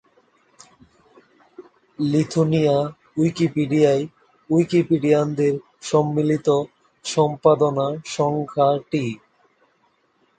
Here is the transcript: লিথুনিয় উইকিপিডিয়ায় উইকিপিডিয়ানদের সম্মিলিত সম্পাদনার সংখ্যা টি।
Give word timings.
লিথুনিয় 1.99 2.75
উইকিপিডিয়ায় 3.17 4.03
উইকিপিডিয়ানদের 4.49 5.53
সম্মিলিত 5.81 6.47
সম্পাদনার 7.05 7.93
সংখ্যা 8.15 8.69
টি। 8.91 9.05